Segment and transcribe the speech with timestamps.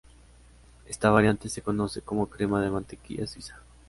[0.87, 3.61] Esta variante se conoce como crema de mantequilla suiza.